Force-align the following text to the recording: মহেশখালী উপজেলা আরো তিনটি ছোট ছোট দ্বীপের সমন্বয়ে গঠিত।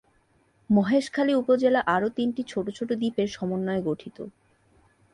মহেশখালী 0.69 1.33
উপজেলা 1.35 1.81
আরো 1.87 2.07
তিনটি 2.09 2.41
ছোট 2.43 2.65
ছোট 2.69 2.89
দ্বীপের 2.93 3.27
সমন্বয়ে 3.27 3.85
গঠিত। 3.85 4.17